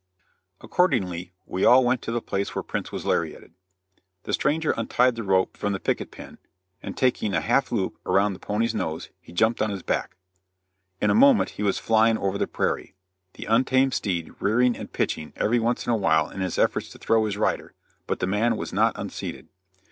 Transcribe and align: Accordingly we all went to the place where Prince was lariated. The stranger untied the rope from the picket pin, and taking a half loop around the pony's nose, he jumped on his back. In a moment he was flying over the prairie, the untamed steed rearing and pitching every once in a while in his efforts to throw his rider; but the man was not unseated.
Accordingly 0.61 1.31
we 1.45 1.63
all 1.63 1.85
went 1.85 2.01
to 2.01 2.11
the 2.11 2.23
place 2.23 2.55
where 2.55 2.63
Prince 2.63 2.91
was 2.91 3.05
lariated. 3.05 3.53
The 4.23 4.33
stranger 4.33 4.71
untied 4.75 5.13
the 5.15 5.21
rope 5.21 5.55
from 5.55 5.73
the 5.73 5.79
picket 5.79 6.09
pin, 6.09 6.39
and 6.81 6.97
taking 6.97 7.35
a 7.35 7.39
half 7.39 7.71
loop 7.71 7.99
around 8.03 8.33
the 8.33 8.39
pony's 8.39 8.73
nose, 8.73 9.09
he 9.19 9.31
jumped 9.31 9.61
on 9.61 9.69
his 9.69 9.83
back. 9.83 10.15
In 10.99 11.11
a 11.11 11.13
moment 11.13 11.51
he 11.51 11.61
was 11.61 11.77
flying 11.77 12.17
over 12.17 12.39
the 12.39 12.47
prairie, 12.47 12.95
the 13.33 13.45
untamed 13.45 13.93
steed 13.93 14.33
rearing 14.39 14.75
and 14.75 14.91
pitching 14.91 15.33
every 15.35 15.59
once 15.59 15.85
in 15.85 15.91
a 15.93 15.97
while 15.97 16.31
in 16.31 16.41
his 16.41 16.57
efforts 16.57 16.89
to 16.89 16.97
throw 16.97 17.25
his 17.25 17.37
rider; 17.37 17.75
but 18.07 18.19
the 18.19 18.25
man 18.25 18.57
was 18.57 18.73
not 18.73 18.93
unseated. 18.97 19.49